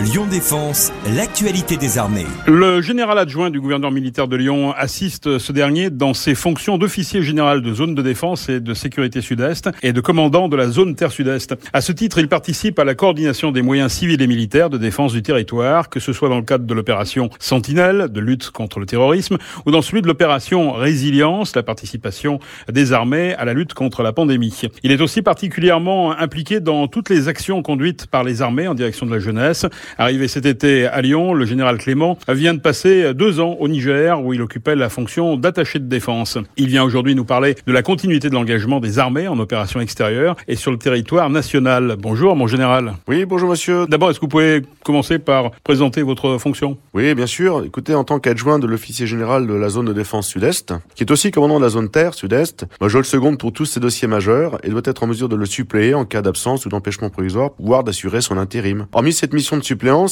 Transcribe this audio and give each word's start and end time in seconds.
Lyon 0.00 0.26
Défense, 0.28 0.92
l'actualité 1.14 1.76
des 1.76 1.98
armées. 1.98 2.26
Le 2.48 2.82
général 2.82 3.16
adjoint 3.16 3.50
du 3.50 3.60
gouverneur 3.60 3.92
militaire 3.92 4.26
de 4.26 4.34
Lyon 4.34 4.72
assiste 4.76 5.38
ce 5.38 5.52
dernier 5.52 5.88
dans 5.88 6.14
ses 6.14 6.34
fonctions 6.34 6.78
d'officier 6.78 7.22
général 7.22 7.62
de 7.62 7.72
zone 7.72 7.94
de 7.94 8.02
défense 8.02 8.48
et 8.48 8.58
de 8.58 8.74
sécurité 8.74 9.20
sud-est 9.20 9.70
et 9.84 9.92
de 9.92 10.00
commandant 10.00 10.48
de 10.48 10.56
la 10.56 10.66
zone 10.66 10.96
terre 10.96 11.12
sud-est. 11.12 11.54
À 11.72 11.80
ce 11.80 11.92
titre, 11.92 12.18
il 12.18 12.26
participe 12.26 12.80
à 12.80 12.84
la 12.84 12.96
coordination 12.96 13.52
des 13.52 13.62
moyens 13.62 13.92
civils 13.92 14.20
et 14.20 14.26
militaires 14.26 14.68
de 14.68 14.78
défense 14.78 15.12
du 15.12 15.22
territoire, 15.22 15.88
que 15.88 16.00
ce 16.00 16.12
soit 16.12 16.28
dans 16.28 16.38
le 16.38 16.44
cadre 16.44 16.66
de 16.66 16.74
l'opération 16.74 17.30
Sentinelle, 17.38 18.08
de 18.10 18.20
lutte 18.20 18.50
contre 18.50 18.80
le 18.80 18.86
terrorisme, 18.86 19.38
ou 19.64 19.70
dans 19.70 19.82
celui 19.82 20.02
de 20.02 20.08
l'opération 20.08 20.72
Résilience, 20.72 21.54
la 21.54 21.62
participation 21.62 22.40
des 22.68 22.92
armées 22.92 23.34
à 23.34 23.44
la 23.44 23.52
lutte 23.52 23.74
contre 23.74 24.02
la 24.02 24.12
pandémie. 24.12 24.60
Il 24.82 24.90
est 24.90 25.00
aussi 25.00 25.22
particulièrement 25.22 26.18
impliqué 26.18 26.58
dans 26.58 26.88
toutes 26.88 27.10
les 27.10 27.28
actions 27.28 27.62
conduites 27.62 28.08
par 28.08 28.24
les 28.24 28.42
armées 28.42 28.66
en 28.66 28.74
direction 28.74 29.06
de 29.06 29.12
la 29.12 29.20
jeunesse. 29.20 29.66
Arrivé 29.98 30.28
cet 30.28 30.46
été 30.46 30.86
à 30.86 31.00
Lyon, 31.02 31.34
le 31.34 31.46
général 31.46 31.78
Clément 31.78 32.18
vient 32.28 32.54
de 32.54 32.60
passer 32.60 33.14
deux 33.14 33.40
ans 33.40 33.56
au 33.60 33.68
Niger 33.68 34.22
où 34.22 34.32
il 34.32 34.42
occupait 34.42 34.76
la 34.76 34.88
fonction 34.88 35.36
d'attaché 35.36 35.78
de 35.78 35.86
défense. 35.86 36.38
Il 36.56 36.68
vient 36.68 36.84
aujourd'hui 36.84 37.14
nous 37.14 37.24
parler 37.24 37.54
de 37.66 37.72
la 37.72 37.82
continuité 37.82 38.28
de 38.28 38.34
l'engagement 38.34 38.80
des 38.80 38.98
armées 38.98 39.28
en 39.28 39.38
opération 39.38 39.80
extérieure 39.80 40.36
et 40.48 40.56
sur 40.56 40.70
le 40.70 40.78
territoire 40.78 41.30
national. 41.30 41.96
Bonjour 41.98 42.36
mon 42.36 42.46
général. 42.46 42.94
Oui, 43.08 43.24
bonjour 43.24 43.50
monsieur. 43.50 43.86
D'abord, 43.86 44.10
est-ce 44.10 44.18
que 44.18 44.24
vous 44.24 44.28
pouvez 44.28 44.62
commencer 44.84 45.18
par 45.18 45.50
présenter 45.62 46.02
votre 46.02 46.38
fonction? 46.38 46.78
Oui, 46.92 47.14
bien 47.14 47.26
sûr. 47.26 47.64
Écoutez, 47.64 47.94
en 47.94 48.04
tant 48.04 48.18
qu'adjoint 48.18 48.58
de 48.58 48.66
l'officier 48.66 49.06
général 49.06 49.46
de 49.46 49.54
la 49.54 49.68
zone 49.68 49.86
de 49.86 49.92
défense 49.92 50.28
sud-est, 50.28 50.74
qui 50.94 51.02
est 51.04 51.10
aussi 51.10 51.30
commandant 51.30 51.58
de 51.58 51.64
la 51.64 51.70
zone 51.70 51.88
terre 51.88 52.14
sud-est, 52.14 52.66
moi 52.80 52.88
je 52.88 52.98
le 52.98 53.04
seconde 53.04 53.38
pour 53.38 53.52
tous 53.52 53.66
ces 53.66 53.80
dossiers 53.80 54.08
majeurs 54.08 54.58
et 54.62 54.70
doit 54.70 54.82
être 54.84 55.02
en 55.02 55.06
mesure 55.06 55.28
de 55.28 55.36
le 55.36 55.46
suppléer 55.46 55.94
en 55.94 56.04
cas 56.04 56.22
d'absence 56.22 56.66
ou 56.66 56.68
d'empêchement 56.68 57.10
provisoire, 57.10 57.50
voire 57.58 57.84
d'assurer 57.84 58.20
son 58.20 58.38
intérim. 58.38 58.86
Hormis 58.92 59.12
cette 59.12 59.32
mission 59.32 59.56
de 59.56 59.62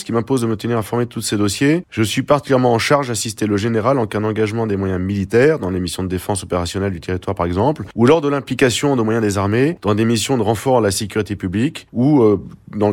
qui 0.05 0.13
m'impose 0.13 0.43
de 0.43 0.47
me 0.47 0.57
tenir 0.57 0.79
informé 0.79 1.05
de 1.05 1.09
tous 1.09 1.21
ces 1.21 1.37
dossiers, 1.37 1.85
je 1.91 2.03
suis 2.03 2.23
particulièrement 2.23 2.73
en 2.73 2.79
charge 2.79 3.09
d'assister 3.09 3.47
le 3.47 3.57
général 3.57 3.99
en 3.99 4.07
cas 4.07 4.21
d'engagement 4.21 4.67
des 4.67 4.77
moyens 4.77 5.01
militaires, 5.01 5.59
dans 5.59 5.71
les 5.71 5.81
missions 5.81 6.03
de 6.03 6.09
défense 6.09 6.43
opérationnelle 6.43 6.93
du 6.93 7.01
territoire 7.01 7.35
par 7.35 7.47
exemple, 7.47 7.85
ou 7.95 8.07
lors 8.07 8.21
de 8.21 8.29
l'implication 8.29 8.97
de 8.97 9.03
moyens 9.03 9.25
des 9.25 9.39
armées 9.39 9.79
dans 9.83 9.95
des 9.95 10.05
missions 10.05 10.37
de 10.37 10.43
renfort 10.43 10.79
à 10.79 10.81
la 10.81 10.91
sécurité 10.91 11.37
publique, 11.37 11.87
ou, 11.93 12.23
euh, 12.23 12.41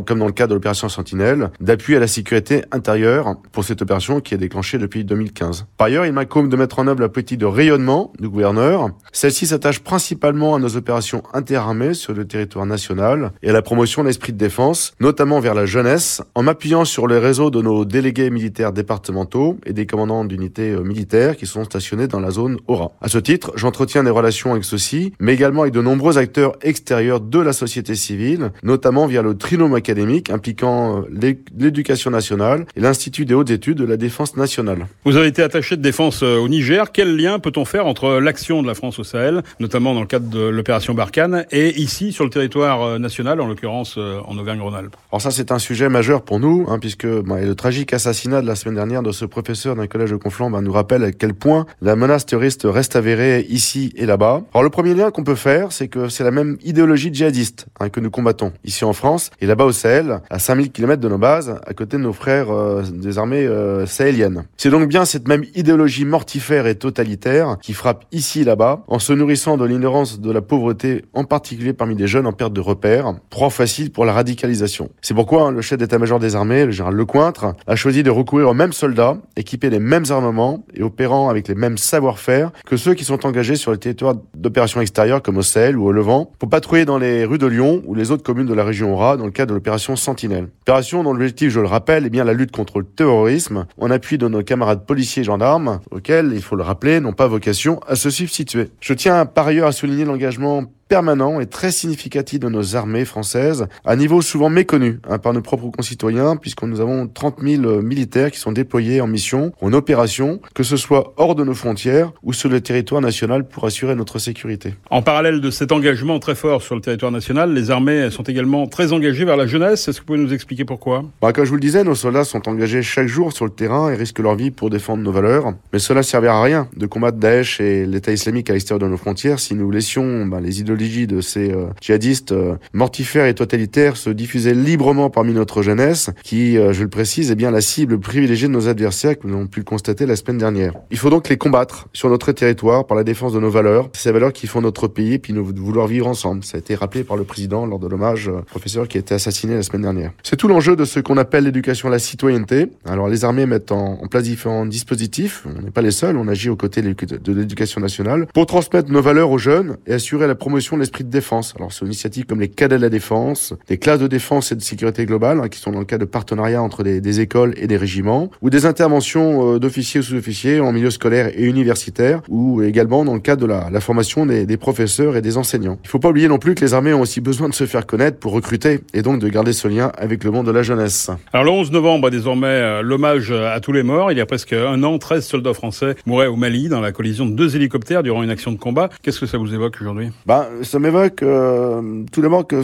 comme 0.06 0.20
dans 0.20 0.26
le 0.26 0.32
cas 0.32 0.48
de 0.48 0.54
l'opération 0.54 0.90
Sentinelle, 0.90 1.52
d'appui 1.60 1.96
à 1.96 2.00
la 2.00 2.08
sécurité 2.08 2.64
intérieure 2.72 3.36
pour 3.52 3.64
cette 3.64 3.82
opération 3.82 4.20
qui 4.22 4.34
est 4.34 4.38
déclenchée 4.38 4.78
depuis 4.78 5.04
2015. 5.04 5.66
Par 5.78 5.88
ailleurs, 5.88 6.06
il 6.06 6.14
m'incombe 6.14 6.50
de 6.50 6.56
mettre 6.56 6.80
en 6.80 6.88
œuvre 6.88 7.02
la 7.02 7.10
politique 7.10 7.40
de 7.40 7.46
rayonnement 7.46 8.14
du 8.20 8.30
gouverneur. 8.30 8.90
Celle-ci 9.12 9.48
s'attache 9.48 9.80
principalement 9.80 10.56
à 10.56 10.60
nos 10.60 10.76
opérations 10.76 11.24
interarmées 11.34 11.94
sur 11.94 12.14
le 12.14 12.26
territoire 12.26 12.66
national 12.66 13.32
et 13.42 13.50
à 13.50 13.54
la 13.54 13.62
promotion 13.62 14.04
de 14.04 14.08
l'esprit 14.08 14.34
de 14.34 14.38
défense, 14.38 14.94
notamment 15.00 15.40
vers 15.40 15.54
la 15.54 15.66
jeunesse, 15.66 16.22
en 16.36 16.44
m'appuyant 16.60 16.84
sur 16.84 17.08
les 17.08 17.20
réseaux 17.20 17.52
de 17.52 17.62
nos 17.62 17.86
délégués 17.86 18.30
militaires 18.30 18.74
départementaux 18.74 19.56
et 19.66 19.72
des 19.72 19.86
commandants 19.86 20.26
d'unités 20.26 20.72
euh, 20.72 20.82
militaires 20.82 21.38
qui 21.38 21.46
sont 21.46 21.64
stationnés 21.64 22.08
dans 22.08 22.20
la 22.20 22.32
zone 22.32 22.58
Aura. 22.68 22.92
À 23.00 23.08
ce 23.08 23.18
titre, 23.18 23.54
j'entretiens 23.56 24.04
des 24.04 24.10
relations 24.10 24.52
avec 24.52 24.66
ceux-ci, 24.66 25.14
mais 25.22 25.34
également 25.36 25.62
avec 25.62 25.74
de 25.74 25.82
nombreux 25.82 26.18
acteurs 26.18 26.58
extérieurs 26.62 27.22
de 27.22 27.40
la 27.40 27.54
société 27.54 27.96
civile, 27.96 28.52
notamment 28.62 29.08
via 29.08 29.22
le 29.22 29.38
trinôme 29.38 29.74
académique 29.74 30.30
impliquant 30.32 31.04
euh, 31.14 31.38
l'éducation 31.58 32.12
nationale 32.12 32.66
et 32.76 32.82
l'Institut 32.82 33.24
des 33.24 33.36
hautes 33.36 33.52
études 33.52 33.78
de 33.78 33.86
la 33.86 33.96
défense 33.96 34.36
nationale. 34.36 34.86
Vous 35.06 35.16
avez 35.16 35.28
été 35.28 35.42
attaché 35.42 35.78
de 35.78 35.82
défense 35.82 36.24
euh, 36.24 36.40
au 36.40 36.50
Niger. 36.50 36.92
Quel 36.92 37.16
lien 37.16 37.40
peut-on 37.40 37.64
faire 37.64 37.88
entre 37.88 38.20
l'action 38.20 38.62
de 38.62 38.68
la 38.68 38.74
France 38.74 39.00
au 39.00 39.06
Sahel, 39.06 39.44
notamment 39.62 39.94
dans 39.94 40.02
le 40.02 40.08
cadre 40.08 40.30
de 40.30 40.42
l'opération 40.42 40.94
Barkhane, 40.94 41.46
et 41.52 41.80
ici 41.80 42.12
sur 42.12 42.26
le 42.26 42.30
territoire 42.30 43.00
national, 43.00 43.40
en 43.40 43.48
l'occurrence 43.48 43.98
en 43.98 44.38
Auvergne-Rhône-Alpes? 44.38 44.98
Alors 45.14 45.22
ça, 45.22 45.32
c'est 45.32 45.54
un 45.54 45.60
sujet 45.60 45.88
majeur 45.88 46.22
pour 46.24 46.42
nous, 46.42 46.49
hein, 46.68 46.80
puisque 46.80 47.08
bah, 47.08 47.42
le 47.42 47.56
tragique 47.56 47.94
assassinat 47.94 48.42
de 48.42 48.48
la 48.48 48.56
semaine 48.56 48.76
dernière 48.76 49.04
de 49.04 49.12
ce 49.12 49.26
professeur 49.26 49.76
d'un 49.76 49.88
collège 49.88 50.12
de 50.12 50.16
Conflans 50.16 50.50
bah, 50.50 50.62
nous 50.62 50.72
rappelle 50.72 51.04
à 51.04 51.12
quel 51.12 51.34
point 51.34 51.66
la 51.82 51.96
menace 51.96 52.26
terroriste 52.26 52.62
reste 52.66 52.96
avérée 52.96 53.46
ici 53.50 53.94
et 53.96 54.06
là-bas. 54.06 54.42
Alors 54.54 54.64
le 54.64 54.70
premier 54.70 54.94
lien 54.94 55.12
qu'on 55.12 55.24
peut 55.24 55.36
faire, 55.36 55.72
c'est 55.72 55.88
que 55.88 56.10
c'est 56.10 56.24
la 56.24 56.32
même 56.32 56.58
idéologie 56.64 57.14
djihadiste 57.14 57.68
hein, 57.80 57.90
que 57.90 58.00
nous 58.00 58.12
combattons 58.12 58.52
ici 58.64 58.86
en 58.86 58.94
France 58.94 59.32
et 59.42 59.46
là-bas 59.46 59.66
au 59.66 59.72
Sahel, 59.72 60.22
à 60.30 60.40
5000 60.40 60.72
km 60.72 61.02
de 61.02 61.10
nos 61.10 61.18
bases, 61.18 61.60
à 61.66 61.74
côté 61.74 61.98
de 61.98 62.02
nos 62.02 62.14
frères 62.14 62.52
euh, 62.52 62.84
des 62.84 63.18
armées 63.18 63.46
euh, 63.46 63.86
sahéliennes. 63.86 64.46
C'est 64.58 64.70
donc 64.70 64.88
bien 64.88 65.06
cette 65.06 65.28
même 65.28 65.46
idéologie 65.56 66.06
mortifère 66.06 66.68
et 66.68 66.76
totalitaire 66.76 67.58
qui 67.62 67.74
frappe 67.74 68.06
ici 68.12 68.42
et 68.42 68.44
là-bas, 68.44 68.84
en 68.88 69.00
se 69.00 69.14
nourrissant 69.14 69.58
de 69.58 69.66
l'ignorance 69.66 70.20
de 70.20 70.32
la 70.32 70.42
pauvreté, 70.42 71.06
en 71.14 71.24
particulier 71.24 71.74
parmi 71.74 71.96
des 71.96 72.08
jeunes 72.08 72.28
en 72.28 72.34
perte 72.34 72.54
de 72.54 72.62
repères, 72.62 73.14
proie 73.30 73.50
facile 73.50 73.92
pour 73.92 74.06
la 74.06 74.14
radicalisation. 74.14 74.90
C'est 75.02 75.14
pourquoi 75.14 75.44
hein, 75.44 75.52
le 75.52 75.62
chef 75.62 75.78
d'état-major 75.78 76.20
des 76.20 76.36
armées, 76.36 76.39
le 76.44 76.72
général 76.72 76.96
Lecointre, 76.96 77.54
a 77.68 77.76
choisi 77.76 78.04
de 78.04 78.10
recourir 78.10 78.50
aux 78.50 78.54
mêmes 78.54 78.74
soldats, 78.74 79.18
équipés 79.36 79.70
des 79.70 79.80
mêmes 79.80 80.06
armements 80.10 80.64
et 80.74 80.84
opérant 80.84 81.30
avec 81.30 81.48
les 81.48 81.56
mêmes 81.56 81.78
savoir-faire 81.78 82.52
que 82.66 82.78
ceux 82.78 82.94
qui 82.94 83.04
sont 83.04 83.26
engagés 83.26 83.56
sur 83.56 83.72
le 83.72 83.78
territoire 83.78 84.16
d'opérations 84.36 84.82
extérieures 84.82 85.22
comme 85.22 85.38
au 85.38 85.42
Sahel 85.42 85.78
ou 85.78 85.86
au 85.86 85.92
Levant, 85.92 86.32
pour 86.40 86.50
patrouiller 86.50 86.86
dans 86.86 86.98
les 86.98 87.26
rues 87.26 87.38
de 87.38 87.48
Lyon 87.48 87.82
ou 87.86 87.96
les 87.96 88.12
autres 88.12 88.24
communes 88.24 88.48
de 88.48 88.54
la 88.54 88.64
région 88.64 88.94
Aura 88.94 89.18
dans 89.18 89.26
le 89.26 89.32
cadre 89.32 89.50
de 89.50 89.56
l'opération 89.56 89.96
Sentinelle. 89.96 90.50
Opération 90.62 91.04
dont 91.04 91.14
l'objectif, 91.14 91.50
je 91.50 91.60
le 91.60 91.68
rappelle, 91.68 92.06
est 92.06 92.10
bien 92.10 92.24
la 92.24 92.34
lutte 92.34 92.52
contre 92.52 92.80
le 92.80 92.86
terrorisme, 92.86 93.66
en 93.78 93.92
appui 93.92 94.18
de 94.18 94.28
nos 94.28 94.44
camarades 94.44 94.86
policiers 94.86 95.22
et 95.22 95.26
gendarmes, 95.26 95.80
auxquels, 95.92 96.32
il 96.34 96.42
faut 96.42 96.56
le 96.56 96.64
rappeler, 96.64 97.00
n'ont 97.00 97.14
pas 97.14 97.28
vocation 97.28 97.80
à 97.88 97.96
se 97.96 98.10
substituer. 98.10 98.70
Je 98.80 98.94
tiens 98.94 99.26
par 99.26 99.48
ailleurs 99.48 99.68
à 99.68 99.72
souligner 99.72 100.06
l'engagement 100.06 100.64
permanent 100.90 101.40
et 101.40 101.46
très 101.46 101.72
significatif 101.72 102.40
de 102.40 102.50
nos 102.50 102.76
armées 102.76 103.06
françaises, 103.06 103.68
à 103.86 103.96
niveau 103.96 104.22
souvent 104.22 104.50
méconnu 104.50 105.00
hein, 105.08 105.20
par 105.20 105.34
nos 105.34 105.42
propres 105.42 105.70
concitoyens, 105.70 106.36
puisque 106.36 106.64
nous 106.64 106.82
avons 106.82 107.08
30 107.08 107.38
000 107.42 107.82
militaires 107.82 108.32
qui 108.32 108.40
sont 108.40 108.52
déployés 108.52 109.00
en 109.00 109.08
mission, 109.08 109.54
en 109.62 109.72
opération, 109.72 110.42
que 110.56 110.64
ce 110.64 110.78
soit 110.78 111.14
hors 111.18 111.36
de 111.36 111.44
nos 111.44 111.54
frontières 111.54 112.12
ou 112.24 112.34
sur 112.34 112.50
le 112.50 112.60
territoire 112.60 113.02
national 113.02 113.48
pour 113.48 113.66
assurer 113.66 113.96
notre 113.96 114.18
sécurité. 114.18 114.74
En 114.90 115.04
parallèle 115.04 115.42
de 115.42 115.52
cet 115.52 115.72
engagement 115.72 116.20
très 116.20 116.34
fort 116.36 116.64
sur 116.64 116.74
le 116.74 116.82
territoire 116.82 117.12
national, 117.12 117.54
les 117.54 117.70
armées 117.70 118.10
sont 118.10 118.24
également 118.24 118.66
très 118.66 118.92
engagées 118.92 119.26
vers 119.26 119.38
la 119.38 119.46
jeunesse. 119.46 119.88
Est-ce 119.88 119.98
que 119.98 120.02
vous 120.02 120.08
pouvez 120.08 120.20
nous 120.20 120.34
expliquer 120.34 120.66
pourquoi? 120.66 121.06
Bah, 121.22 121.32
Comme 121.34 121.46
je 121.46 121.50
vous 121.50 121.56
le 121.56 121.62
disais, 121.62 121.84
nos 121.84 121.96
soldats 121.96 122.24
sont 122.24 122.50
engagés 122.50 122.82
chaque 122.82 123.08
jour 123.08 123.32
sur 123.32 123.46
le 123.46 123.52
terrain 123.52 123.92
et 123.92 123.96
risquent 123.96 124.20
leur 124.20 124.36
vie 124.36 124.50
pour 124.50 124.72
défendre 124.72 125.04
nos 125.04 125.12
valeurs. 125.12 125.54
Mais 125.72 125.80
cela 125.80 126.02
servira 126.02 126.40
à 126.40 126.44
rien 126.44 126.68
de 126.76 126.88
combattre 126.88 127.20
Daesh 127.20 127.62
et 127.62 127.86
l'État 127.86 128.12
islamique 128.12 128.50
à 128.50 128.54
l'extérieur 128.54 128.80
de 128.80 128.92
nos 128.92 128.98
frontières 128.98 129.40
si 129.40 129.54
nous 129.54 129.70
laissions 129.70 130.26
bah, 130.26 130.40
les 130.42 130.62
idéologies 130.62 130.79
de 130.80 131.20
ces 131.20 131.52
euh, 131.52 131.66
djihadistes 131.82 132.32
euh, 132.32 132.56
mortifères 132.74 133.26
et 133.26 133.34
totalitaires 133.34 133.98
se 133.98 134.10
diffuser 134.10 134.54
librement 134.54 135.10
parmi 135.10 135.34
notre 135.34 135.62
jeunesse, 135.62 136.10
qui, 136.24 136.58
euh, 136.58 136.72
je 136.72 136.84
le 136.84 136.90
précise, 136.90 137.32
est 137.32 137.36
bien 137.36 137.52
la 137.52 137.60
cible 137.60 138.00
privilégiée 138.00 138.48
de 138.48 138.54
nos 138.54 138.70
adversaires, 138.70 139.20
que 139.20 139.28
nous 139.28 139.36
avons 139.36 139.48
pu 139.48 139.60
le 139.60 139.66
constater 139.66 140.06
la 140.06 140.16
semaine 140.16 140.38
dernière. 140.38 140.74
Il 140.90 140.98
faut 140.98 141.10
donc 141.10 141.28
les 141.28 141.38
combattre 141.38 141.90
sur 141.92 142.10
notre 142.10 142.32
territoire 142.32 142.88
par 142.88 142.96
la 142.96 143.04
défense 143.04 143.34
de 143.34 143.40
nos 143.40 143.50
valeurs, 143.50 143.90
ces 143.94 144.12
valeurs 144.12 144.32
qui 144.32 144.48
font 144.48 144.62
notre 144.62 144.88
pays, 144.88 145.14
et 145.14 145.20
puis 145.20 145.34
nous 145.34 145.46
vouloir 145.46 145.88
vivre 145.88 146.08
ensemble. 146.08 146.44
Ça 146.46 146.58
a 146.58 146.60
été 146.60 146.76
rappelé 146.76 147.04
par 147.04 147.18
le 147.18 147.26
président 147.26 147.66
lors 147.66 147.80
de 147.80 147.88
l'hommage 147.88 148.30
au 148.30 148.42
professeur 148.44 148.88
qui 148.88 148.98
a 148.98 149.02
été 149.02 149.14
assassiné 149.14 149.56
la 149.56 149.64
semaine 149.64 149.82
dernière. 149.82 150.12
C'est 150.24 150.38
tout 150.38 150.48
l'enjeu 150.48 150.78
de 150.78 150.86
ce 150.86 151.02
qu'on 151.02 151.18
appelle 151.18 151.44
l'éducation 151.44 151.90
à 151.90 151.92
la 151.92 152.00
citoyenneté. 152.00 152.68
Alors 152.86 153.10
les 153.10 153.26
armées 153.26 153.46
mettent 153.46 153.74
en, 153.74 154.00
en 154.02 154.08
place 154.08 154.24
différents 154.24 154.66
dispositifs. 154.66 155.46
On 155.46 155.62
n'est 155.62 155.72
pas 155.72 155.82
les 155.82 155.92
seuls, 155.92 156.16
on 156.16 156.28
agit 156.28 156.50
aux 156.50 156.56
côtés 156.56 156.82
de 156.82 157.34
l'éducation 157.34 157.82
nationale 157.82 158.28
pour 158.34 158.46
transmettre 158.46 158.90
nos 158.92 159.02
valeurs 159.02 159.32
aux 159.32 159.38
jeunes 159.38 159.78
et 159.86 159.94
assurer 159.94 160.28
la 160.28 160.36
promotion 160.36 160.69
de 160.76 160.82
l'esprit 160.82 161.04
de 161.04 161.10
défense. 161.10 161.54
Alors, 161.58 161.72
c'est 161.72 161.82
une 161.82 161.88
initiative 161.88 162.26
comme 162.26 162.40
les 162.40 162.50
cadets 162.50 162.78
de 162.78 162.82
la 162.82 162.90
défense, 162.90 163.54
des 163.68 163.78
classes 163.78 164.00
de 164.00 164.08
défense 164.08 164.52
et 164.52 164.56
de 164.56 164.62
sécurité 164.62 165.06
globale, 165.06 165.40
hein, 165.40 165.50
qui 165.50 165.60
sont 165.60 165.72
dans 165.72 165.80
le 165.80 165.86
cas 165.86 165.98
de 165.98 166.06
partenariats 166.06 166.62
entre 166.62 166.84
des, 166.84 167.02
des 167.02 167.20
écoles 167.20 167.54
et 167.58 167.68
des 167.68 167.78
régiments, 167.78 168.30
ou 168.42 168.50
des 168.50 168.66
interventions 168.66 169.56
euh, 169.56 169.60
d'officiers 169.60 170.00
ou 170.00 170.04
sous-officiers 170.04 170.60
en 170.60 170.72
milieu 170.72 170.92
scolaire 170.92 171.32
et 171.34 171.46
universitaire, 171.46 172.22
ou 172.30 172.62
également 172.62 173.06
dans 173.06 173.14
le 173.14 173.20
cadre 173.20 173.42
de 173.42 173.48
la, 173.48 173.70
la 173.70 173.80
formation 173.80 174.26
des, 174.26 174.46
des, 174.46 174.58
professeurs 174.58 175.16
et 175.16 175.22
des 175.22 175.38
enseignants. 175.38 175.80
Il 175.84 175.90
faut 175.90 176.00
pas 176.00 176.10
oublier 176.10 176.28
non 176.28 176.38
plus 176.38 176.56
que 176.56 176.62
les 176.62 176.74
armées 176.74 176.94
ont 176.94 177.02
aussi 177.02 177.22
besoin 177.22 177.50
de 177.50 177.54
se 177.54 177.66
faire 177.66 177.86
connaître 177.86 178.18
pour 178.18 178.34
recruter 178.34 178.82
et 178.94 179.02
donc 179.02 179.20
de 179.20 179.28
garder 179.30 179.54
ce 179.54 179.68
lien 179.68 179.92
avec 179.98 180.24
le 180.24 180.32
monde 180.32 180.46
de 180.46 180.52
la 180.52 180.64
jeunesse. 180.64 181.10
Alors, 181.34 181.46
le 181.46 181.52
11 181.52 181.72
novembre, 181.72 182.10
désormais, 182.10 182.48
euh, 182.48 182.82
l'hommage 182.82 183.32
à 183.32 183.60
tous 183.60 183.72
les 183.72 183.84
morts. 183.84 184.12
Il 184.12 184.18
y 184.18 184.22
a 184.22 184.26
presque 184.26 184.54
un 184.54 184.84
an, 184.84 184.98
13 184.98 185.26
soldats 185.26 185.54
français 185.54 185.96
mouraient 186.06 186.28
au 186.28 186.36
Mali 186.36 186.70
dans 186.70 186.82
la 186.82 186.92
collision 186.92 187.26
de 187.26 187.32
deux 187.32 187.56
hélicoptères 187.56 188.04
durant 188.04 188.24
une 188.24 188.30
action 188.30 188.52
de 188.52 188.58
combat. 188.58 188.90
Qu'est-ce 189.02 189.20
que 189.20 189.26
ça 189.26 189.38
vous 189.38 189.54
évoque 189.54 189.78
aujourd'hui? 189.82 190.10
Bah, 190.26 190.50
Ça 190.64 190.80
m'évoque 190.80 191.16
que 191.16 191.26
euh, 191.26 192.04
tout 192.12 192.22
d'abord 192.22 192.46
que 192.48 192.62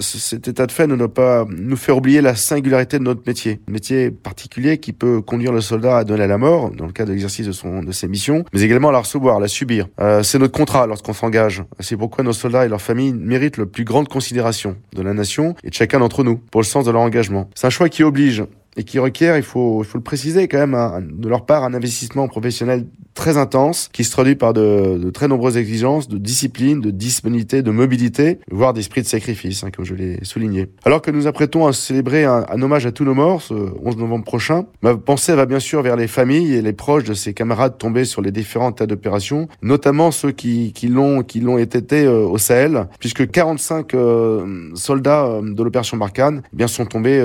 cet 0.00 0.48
état 0.48 0.66
de 0.66 0.72
fait 0.72 0.86
ne 0.86 0.96
doit 0.96 1.12
pas 1.12 1.46
nous 1.48 1.76
faire 1.76 1.96
oublier 1.96 2.20
la 2.20 2.34
singularité 2.34 2.98
de 2.98 3.04
notre 3.04 3.22
métier. 3.26 3.60
Un 3.68 3.72
métier 3.72 4.10
particulier 4.10 4.78
qui 4.78 4.92
peut 4.92 5.20
conduire 5.20 5.52
le 5.52 5.60
soldat 5.60 5.98
à 5.98 6.04
donner 6.04 6.24
à 6.24 6.26
la 6.26 6.38
mort, 6.38 6.70
dans 6.70 6.86
le 6.86 6.92
cas 6.92 7.04
de 7.04 7.12
l'exercice 7.12 7.46
de, 7.46 7.52
son, 7.52 7.82
de 7.82 7.92
ses 7.92 8.08
missions, 8.08 8.44
mais 8.52 8.62
également 8.62 8.88
à 8.88 8.92
la 8.92 9.00
recevoir, 9.00 9.36
à 9.36 9.40
la 9.40 9.48
subir. 9.48 9.86
Euh, 10.00 10.22
c'est 10.22 10.38
notre 10.38 10.56
contrat 10.56 10.86
lorsqu'on 10.86 11.12
s'engage. 11.12 11.62
C'est 11.80 11.96
pourquoi 11.96 12.24
nos 12.24 12.32
soldats 12.32 12.66
et 12.66 12.68
leurs 12.68 12.82
familles 12.82 13.12
méritent 13.12 13.56
le 13.56 13.66
plus 13.66 13.84
grande 13.84 14.08
considération 14.08 14.76
de 14.94 15.02
la 15.02 15.14
nation 15.14 15.54
et 15.62 15.70
de 15.70 15.74
chacun 15.74 15.98
d'entre 15.98 16.24
nous 16.24 16.36
pour 16.36 16.60
le 16.60 16.66
sens 16.66 16.84
de 16.84 16.90
leur 16.90 17.02
engagement. 17.02 17.48
C'est 17.54 17.66
un 17.66 17.70
choix 17.70 17.88
qui 17.88 18.02
oblige 18.02 18.44
et 18.76 18.84
qui 18.84 18.98
requiert, 18.98 19.36
il 19.36 19.42
faut, 19.42 19.82
il 19.82 19.86
faut 19.86 19.98
le 19.98 20.04
préciser 20.04 20.48
quand 20.48 20.58
même, 20.58 21.08
de 21.10 21.28
leur 21.28 21.46
part 21.46 21.64
un 21.64 21.74
investissement 21.74 22.28
professionnel 22.28 22.86
très 23.16 23.38
intense 23.38 23.88
qui 23.92 24.04
se 24.04 24.12
traduit 24.12 24.36
par 24.36 24.52
de, 24.52 25.10
très 25.10 25.26
nombreuses 25.26 25.56
exigences 25.56 26.08
de 26.08 26.18
discipline, 26.18 26.80
de 26.80 26.90
disponibilité, 26.90 27.62
de 27.62 27.70
mobilité, 27.72 28.38
voire 28.50 28.72
d'esprit 28.72 29.02
de 29.02 29.06
sacrifice, 29.06 29.64
hein, 29.64 29.70
comme 29.74 29.84
je 29.84 29.94
l'ai 29.94 30.18
souligné. 30.22 30.68
Alors 30.84 31.02
que 31.02 31.10
nous 31.10 31.26
apprêtons 31.26 31.66
à 31.66 31.72
célébrer 31.72 32.24
un, 32.24 32.62
hommage 32.62 32.86
à 32.86 32.92
tous 32.92 33.04
nos 33.04 33.14
morts 33.14 33.42
ce 33.42 33.54
11 33.54 33.96
novembre 33.96 34.24
prochain, 34.24 34.66
ma 34.82 34.94
pensée 34.94 35.34
va 35.34 35.46
bien 35.46 35.58
sûr 35.58 35.82
vers 35.82 35.96
les 35.96 36.06
familles 36.06 36.54
et 36.54 36.62
les 36.62 36.72
proches 36.72 37.04
de 37.04 37.14
ces 37.14 37.34
camarades 37.34 37.78
tombés 37.78 38.04
sur 38.04 38.20
les 38.20 38.30
différents 38.30 38.70
tas 38.70 38.86
d'opérations, 38.86 39.48
notamment 39.62 40.10
ceux 40.10 40.30
qui, 40.30 40.72
qui 40.72 40.88
l'ont 40.88 41.22
qui 41.22 41.40
l'ont 41.40 41.58
été 41.58 42.04
euh, 42.04 42.26
au 42.26 42.38
Sahel, 42.38 42.86
puisque 43.00 43.30
45 43.30 43.94
euh, 43.94 44.70
soldats 44.74 45.24
euh, 45.24 45.40
de 45.42 45.62
l'opération 45.62 45.96
Barkhane 45.96 46.42
eh 46.52 46.56
bien 46.56 46.66
sont 46.66 46.84
tombés 46.84 47.24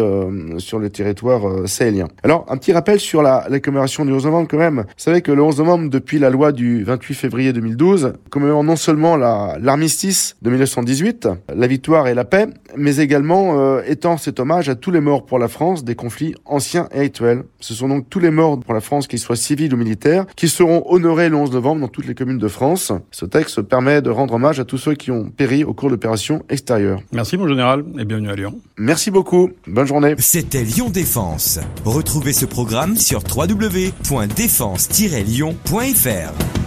sur 0.58 0.80
le 0.80 0.90
territoire 0.90 1.68
sahélien. 1.68 2.08
Alors 2.24 2.46
un 2.48 2.58
petit 2.58 2.72
rappel 2.72 3.00
sur 3.00 3.22
la, 3.22 3.46
la 3.50 3.60
commémoration 3.60 4.06
du 4.06 4.14
11 4.14 4.26
novembre 4.26 4.48
quand 4.50 4.58
même. 4.58 4.86
Vous 4.88 4.94
savez 4.98 5.22
que 5.22 5.32
le 5.32 5.44
11 5.44 5.58
novembre 5.58 5.81
depuis 5.90 6.20
la 6.20 6.30
loi 6.30 6.52
du 6.52 6.84
28 6.84 7.14
février 7.14 7.54
2012, 7.54 8.14
commémore 8.30 8.64
non 8.64 8.76
seulement 8.76 9.18
l'armistice 9.18 10.36
de 10.42 10.50
1918, 10.50 11.28
la 11.54 11.68
victoire 11.68 12.08
et 12.08 12.14
la 12.14 12.26
paix, 12.26 12.48
mais 12.78 12.98
également 12.98 13.60
euh, 13.60 13.82
étend 13.86 14.18
cet 14.18 14.40
hommage 14.40 14.70
à 14.70 14.76
tous 14.76 14.92
les 14.92 15.02
morts 15.02 15.26
pour 15.26 15.40
la 15.40 15.48
France 15.48 15.84
des 15.84 15.96
conflits 15.96 16.36
anciens 16.46 16.88
et 16.94 17.00
actuels. 17.00 17.44
Ce 17.60 17.74
sont 17.74 17.88
donc 17.88 18.10
tous 18.10 18.20
les 18.20 18.32
morts 18.32 18.60
pour 18.60 18.74
la 18.74 18.82
France, 18.82 19.08
qu'ils 19.08 19.20
soient 19.20 19.36
civils 19.36 19.74
ou 19.74 19.78
militaires, 19.78 20.26
qui 20.36 20.48
seront 20.48 20.84
honorés 20.88 21.30
le 21.30 21.36
11 21.36 21.52
novembre 21.52 21.82
dans 21.82 21.88
toutes 21.88 22.08
les 22.08 22.16
communes 22.16 22.38
de 22.38 22.48
France. 22.48 22.92
Ce 23.12 23.26
texte 23.26 23.62
permet 23.62 24.02
de 24.02 24.10
rendre 24.10 24.36
hommage 24.36 24.60
à 24.60 24.66
tous 24.66 24.78
ceux 24.78 24.96
qui 24.96 25.12
ont 25.12 25.30
péri 25.30 25.64
au 25.64 25.74
cours 25.74 25.90
d'opérations 25.90 26.44
extérieures. 26.50 27.02
Merci 27.12 27.38
mon 27.38 27.48
général 27.48 27.84
et 28.00 28.06
bienvenue 28.06 28.30
à 28.30 28.36
Lyon. 28.36 28.60
Merci 28.78 29.12
beaucoup. 29.12 29.50
Bonne 29.68 29.88
journée. 29.88 30.16
C'était 30.18 30.64
Lyon 30.64 30.90
Défense. 30.90 31.60
Retrouvez 31.86 32.34
ce 32.34 32.46
programme 32.46 32.98
sur 32.98 33.22
www.défense-lyon.fr. 33.24 35.71
Point 35.72 35.96
fr. 35.96 36.61